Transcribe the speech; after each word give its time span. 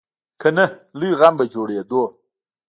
که 0.41 0.49
نه، 0.57 0.65
لوی 0.99 1.11
غم 1.19 1.33
به 1.39 1.45
جوړېدو. 1.53 2.03